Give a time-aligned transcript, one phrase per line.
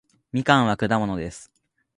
[0.33, 1.51] みかんは果物です